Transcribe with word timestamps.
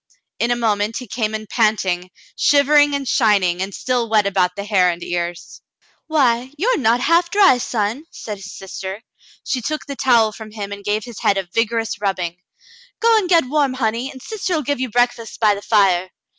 In 0.39 0.49
a 0.49 0.55
moment 0.55 0.97
he 0.97 1.05
came 1.05 1.35
in 1.35 1.45
panting, 1.45 2.09
shivering, 2.35 2.95
and 2.95 3.07
shining, 3.07 3.61
and 3.61 3.71
still 3.71 4.09
wet 4.09 4.25
about 4.25 4.55
the 4.55 4.63
hair 4.63 4.89
and 4.89 5.03
ears. 5.03 5.61
"Why, 6.07 6.51
you 6.57 6.69
are 6.69 6.77
not 6.79 7.01
half 7.01 7.29
dry, 7.29 7.59
son," 7.59 8.05
said 8.09 8.37
his 8.37 8.51
sister. 8.51 9.03
She 9.45 9.61
took 9.61 9.85
the 9.85 9.95
towel 9.95 10.31
from 10.31 10.49
him 10.53 10.71
and 10.71 10.83
gave 10.83 11.03
his 11.03 11.19
head 11.19 11.37
a 11.37 11.47
vigorous 11.53 12.01
rubbing." 12.01 12.37
Go 12.99 13.15
and 13.15 13.29
get 13.29 13.45
warm, 13.45 13.75
honey, 13.75 14.09
and 14.11 14.19
sister'U 14.19 14.65
give 14.65 14.79
you 14.79 14.89
breakfast 14.89 15.39
by 15.39 15.53
the 15.53 15.61
fire." 15.61 16.09